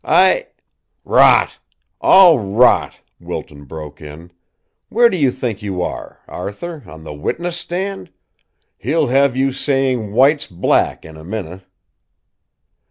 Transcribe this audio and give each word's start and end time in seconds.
I" 0.03 0.47
"Rot! 1.05 1.59
All 2.01 2.39
rot!" 2.39 3.01
Wilton 3.19 3.65
broke 3.65 4.01
in. 4.01 4.31
"Where 4.89 5.11
do 5.11 5.15
you 5.17 5.29
think 5.29 5.61
you 5.61 5.83
are, 5.83 6.21
Arthur, 6.27 6.81
on 6.87 7.03
the 7.03 7.13
witness 7.13 7.55
stand? 7.57 8.09
He'll 8.79 9.09
have 9.09 9.37
you 9.37 9.51
saying 9.53 10.11
white's 10.13 10.47
black 10.47 11.05
in 11.05 11.17
a 11.17 11.23
minute." 11.23 11.61